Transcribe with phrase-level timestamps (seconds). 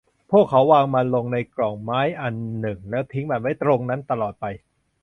[0.31, 4.45] พวกเขาวางมันลงในกล่องไม้อันหนึ่งแล้วทิ้งมันไว้ตรงนั้นตลอดไป